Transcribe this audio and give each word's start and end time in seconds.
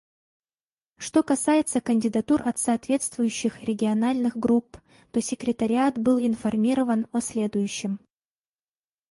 Что 0.97 1.21
касается 1.21 1.79
кандидатур 1.79 2.41
от 2.49 2.57
соответствующих 2.57 3.61
региональных 3.63 4.35
групп, 4.35 4.77
то 5.11 5.21
Секретариат 5.21 5.99
был 5.99 6.17
информирован 6.19 7.05
о 7.11 7.19
следующем. 7.21 7.99